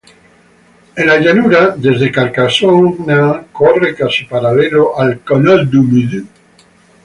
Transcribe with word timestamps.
En 0.95 1.07
su 1.09 1.19
llanura, 1.19 1.75
desde 1.77 2.11
Carcasona, 2.11 3.43
corre 3.51 3.93
casi 3.93 4.23
paralelo 4.23 4.97
al 4.99 5.21
Canal 5.23 5.69
du 5.69 5.83
Midi. 5.83 6.25